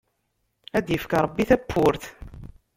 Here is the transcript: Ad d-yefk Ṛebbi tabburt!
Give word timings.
Ad 0.77 0.83
d-yefk 0.85 1.11
Ṛebbi 1.23 1.43
tabburt! 1.49 2.03